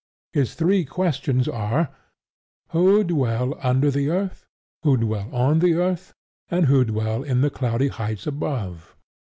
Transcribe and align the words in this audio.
His 0.33 0.55
three 0.55 0.83
questions 0.83 1.47
are, 1.47 1.89
Who 2.71 3.03
dwell 3.03 3.55
under 3.61 3.91
the 3.91 4.09
earth? 4.09 4.47
Who 4.81 4.97
dwell 4.97 5.29
on 5.31 5.59
the 5.59 5.75
earth? 5.75 6.15
and 6.49 6.65
Who 6.65 6.83
dwell 6.85 7.21
in 7.21 7.41
the 7.41 7.51
cloudy 7.51 7.89
heights 7.89 8.25
above? 8.25 8.95